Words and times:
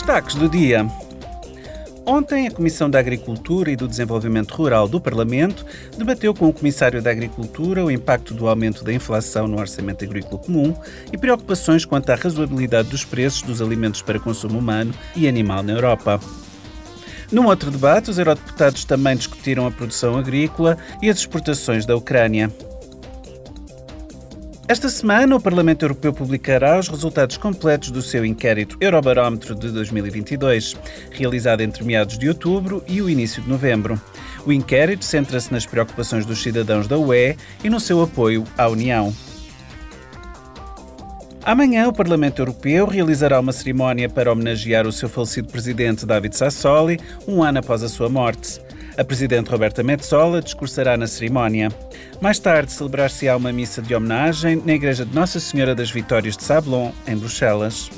Destaques 0.00 0.34
do 0.34 0.48
dia. 0.48 0.86
Ontem, 2.06 2.48
a 2.48 2.50
Comissão 2.50 2.88
da 2.88 2.98
Agricultura 2.98 3.70
e 3.70 3.76
do 3.76 3.86
Desenvolvimento 3.86 4.52
Rural 4.54 4.88
do 4.88 4.98
Parlamento 4.98 5.66
debateu 5.94 6.32
com 6.32 6.48
o 6.48 6.54
Comissário 6.54 7.02
da 7.02 7.10
Agricultura 7.10 7.84
o 7.84 7.90
impacto 7.90 8.32
do 8.32 8.48
aumento 8.48 8.82
da 8.82 8.94
inflação 8.94 9.46
no 9.46 9.60
orçamento 9.60 10.02
agrícola 10.02 10.38
comum 10.38 10.74
e 11.12 11.18
preocupações 11.18 11.84
quanto 11.84 12.08
à 12.08 12.14
razoabilidade 12.14 12.88
dos 12.88 13.04
preços 13.04 13.42
dos 13.42 13.60
alimentos 13.60 14.00
para 14.00 14.18
consumo 14.18 14.58
humano 14.58 14.94
e 15.14 15.28
animal 15.28 15.62
na 15.62 15.74
Europa. 15.74 16.18
Num 17.30 17.44
outro 17.44 17.70
debate, 17.70 18.08
os 18.08 18.18
eurodeputados 18.18 18.86
também 18.86 19.14
discutiram 19.14 19.66
a 19.66 19.70
produção 19.70 20.16
agrícola 20.16 20.78
e 21.02 21.10
as 21.10 21.18
exportações 21.18 21.84
da 21.84 21.94
Ucrânia. 21.94 22.50
Esta 24.70 24.88
semana, 24.88 25.34
o 25.34 25.40
Parlamento 25.40 25.84
Europeu 25.84 26.12
publicará 26.12 26.78
os 26.78 26.86
resultados 26.86 27.36
completos 27.36 27.90
do 27.90 28.00
seu 28.00 28.24
inquérito 28.24 28.76
Eurobarómetro 28.80 29.52
de 29.52 29.68
2022, 29.68 30.76
realizado 31.10 31.60
entre 31.60 31.82
meados 31.82 32.16
de 32.16 32.28
outubro 32.28 32.80
e 32.86 33.02
o 33.02 33.10
início 33.10 33.42
de 33.42 33.48
novembro. 33.48 34.00
O 34.46 34.52
inquérito 34.52 35.04
centra-se 35.04 35.52
nas 35.52 35.66
preocupações 35.66 36.24
dos 36.24 36.40
cidadãos 36.40 36.86
da 36.86 36.96
UE 36.96 37.36
e 37.64 37.68
no 37.68 37.80
seu 37.80 38.00
apoio 38.00 38.44
à 38.56 38.68
União. 38.68 39.12
Amanhã, 41.42 41.88
o 41.88 41.92
Parlamento 41.92 42.38
Europeu 42.38 42.86
realizará 42.86 43.40
uma 43.40 43.50
cerimónia 43.50 44.08
para 44.08 44.30
homenagear 44.30 44.86
o 44.86 44.92
seu 44.92 45.08
falecido 45.08 45.48
presidente 45.48 46.06
David 46.06 46.36
Sassoli, 46.36 47.00
um 47.26 47.42
ano 47.42 47.58
após 47.58 47.82
a 47.82 47.88
sua 47.88 48.08
morte. 48.08 48.60
A 48.96 49.04
presidente 49.04 49.50
Roberta 49.50 49.82
Metsola 49.82 50.42
discursará 50.42 50.96
na 50.96 51.06
cerimónia. 51.06 51.68
Mais 52.20 52.38
tarde, 52.38 52.72
celebrar-se-á 52.72 53.36
uma 53.36 53.52
missa 53.52 53.80
de 53.80 53.94
homenagem 53.94 54.60
na 54.64 54.74
Igreja 54.74 55.04
de 55.04 55.14
Nossa 55.14 55.38
Senhora 55.40 55.74
das 55.74 55.90
Vitórias 55.90 56.36
de 56.36 56.44
Sablon, 56.44 56.92
em 57.06 57.16
Bruxelas. 57.16 57.88